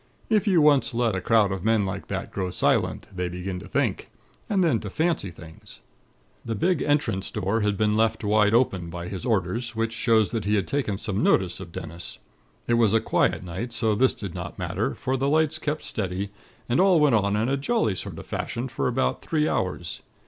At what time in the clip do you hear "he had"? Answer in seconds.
10.45-10.67